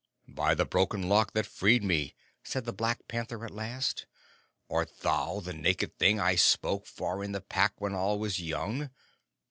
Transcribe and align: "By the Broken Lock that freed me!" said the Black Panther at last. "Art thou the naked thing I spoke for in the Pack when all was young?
"By 0.27 0.55
the 0.55 0.65
Broken 0.65 1.07
Lock 1.07 1.33
that 1.33 1.45
freed 1.45 1.83
me!" 1.83 2.15
said 2.43 2.65
the 2.65 2.73
Black 2.73 3.07
Panther 3.07 3.45
at 3.45 3.51
last. 3.51 4.07
"Art 4.67 4.89
thou 5.01 5.41
the 5.41 5.53
naked 5.53 5.99
thing 5.99 6.19
I 6.19 6.33
spoke 6.33 6.87
for 6.87 7.23
in 7.23 7.33
the 7.33 7.41
Pack 7.41 7.79
when 7.79 7.93
all 7.93 8.17
was 8.17 8.39
young? 8.41 8.89